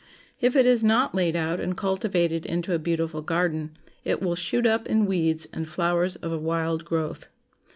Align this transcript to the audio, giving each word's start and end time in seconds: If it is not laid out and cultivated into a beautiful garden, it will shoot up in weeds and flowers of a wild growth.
If 0.39 0.55
it 0.55 0.65
is 0.65 0.83
not 0.83 1.13
laid 1.13 1.35
out 1.35 1.59
and 1.59 1.77
cultivated 1.77 2.43
into 2.47 2.73
a 2.73 2.79
beautiful 2.79 3.21
garden, 3.21 3.77
it 4.03 4.19
will 4.19 4.33
shoot 4.33 4.65
up 4.65 4.87
in 4.87 5.05
weeds 5.05 5.47
and 5.53 5.69
flowers 5.69 6.15
of 6.23 6.31
a 6.31 6.39
wild 6.39 6.85
growth. 6.85 7.27